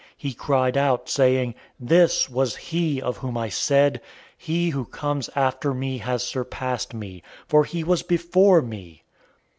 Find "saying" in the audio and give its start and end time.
1.09-1.53